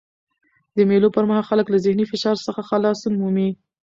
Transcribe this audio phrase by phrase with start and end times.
[0.75, 3.49] د مېلو پر مهال خلک له ذهني فشار څخه خلاصون مومي.